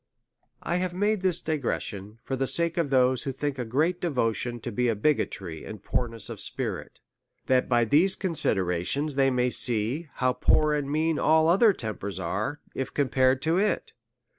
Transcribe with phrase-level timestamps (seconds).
[0.63, 4.59] 1 have made this digression, for the sake of those, who think a great devotion
[4.59, 6.99] to be bigotry and poorness of spirit;
[7.45, 12.59] that by these considerations they may see, how poor and mean all other tempers are,
[12.73, 13.93] if compared to it.